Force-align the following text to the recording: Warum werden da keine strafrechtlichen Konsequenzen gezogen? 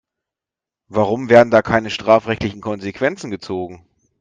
Warum 0.87 1.29
werden 1.29 1.51
da 1.51 1.61
keine 1.61 1.91
strafrechtlichen 1.91 2.59
Konsequenzen 2.59 3.29
gezogen? 3.29 3.85